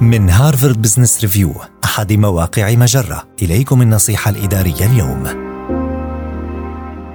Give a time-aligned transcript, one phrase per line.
[0.00, 1.52] من هارفارد بزنس ريفيو
[1.84, 3.22] أحد مواقع مجرة.
[3.42, 5.24] إليكم النصيحة الإدارية اليوم.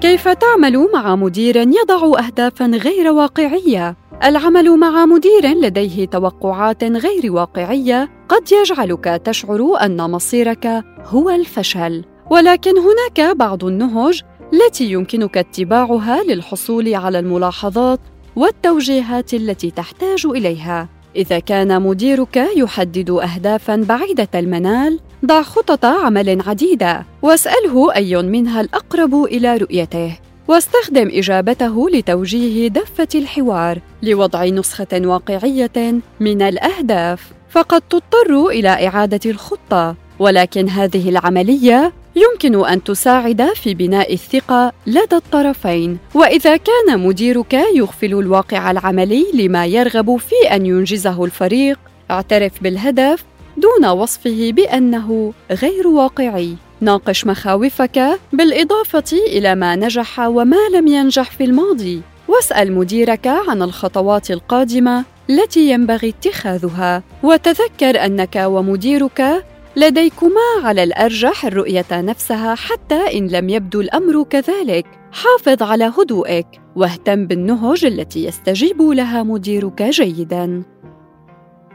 [0.01, 8.09] كيف تعمل مع مدير يضع أهدافا غير واقعية؟ العمل مع مدير لديه توقعات غير واقعية.
[8.29, 12.05] قد يجعلك تشعر أن مصيرك هو الفشل.
[12.31, 14.21] ولكن هناك بعض النهج
[14.53, 17.99] التي يمكنك اتباعها للحصول على الملاحظات
[18.35, 20.94] والتوجيهات التي تحتاج إليها.
[21.15, 29.23] إذا كان مديرك يحدد اهدافا بعيدة المنال ضع خطط عمل عديدة واسأله أي منها الأقرب
[29.23, 30.17] إلى رؤيته.
[30.47, 37.31] واستخدم إجابته لتوجيه دفة الحوار لوضع نسخة واقعية من الأهداف.
[37.49, 45.15] فقد تضطر إلى إعادة الخطة ولكن هذه العملية يمكن أن تساعد في بناء الثقة لدى
[45.15, 45.97] الطرفين.
[46.13, 51.79] وإذا كان مديرك يغفل الواقع العملي لما يرغب في أن ينجزه الفريق
[52.11, 53.23] اعترف بالهدف
[53.57, 56.55] دون وصفه بأنه غير واقعي.
[56.81, 62.01] ناقش مخاوفك بالإضافة إلى ما نجح وما لم ينجح في الماضي.
[62.27, 67.03] واسأل مديرك عن الخطوات القادمة التي ينبغي اتخاذها.
[67.23, 69.45] وتذكر أنك ومديرك
[69.77, 74.85] لديكما على الأرجح الرؤية نفسها حتى إن لم يبدو الأمر كذلك.
[75.11, 80.63] حافظ على هدوءك واهتم بالنهج التي يستجيب لها مديرك جيدا.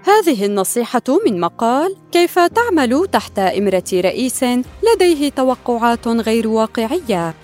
[0.05, 4.45] هذه النصيحة من مقال كيف تعمل تحت إمرة رئيس
[4.95, 7.34] لديه توقعات غير واقعية؟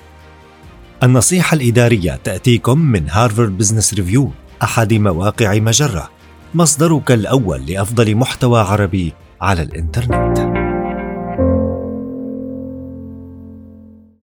[1.03, 4.31] النصيحة الإدارية تأتيكم من هارفارد بزنس ريفيو
[4.63, 6.11] أحد مواقع مجرة.
[6.55, 10.56] مصدرك الأول لأفضل محتوى عربي على الإنترنت.